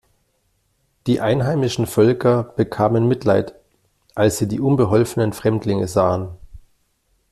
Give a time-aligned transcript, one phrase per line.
[1.05, 3.53] Die einheimischen Völker bekamen Mitleid,
[4.15, 6.35] als sie die unbeholfenen Fremdlinge sahen.